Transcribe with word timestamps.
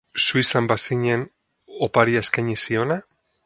Zu 0.21 0.39
izan 0.43 0.69
bazinen 0.71 1.27
oparia 1.89 2.25
eskaini 2.27 2.61
ziona? 2.67 3.03